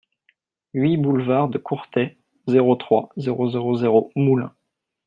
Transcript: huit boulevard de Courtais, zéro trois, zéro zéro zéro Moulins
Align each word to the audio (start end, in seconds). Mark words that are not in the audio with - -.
huit 0.73 0.97
boulevard 0.97 1.47
de 1.47 1.59
Courtais, 1.59 2.17
zéro 2.47 2.75
trois, 2.75 3.09
zéro 3.17 3.51
zéro 3.51 3.75
zéro 3.75 4.11
Moulins 4.15 4.51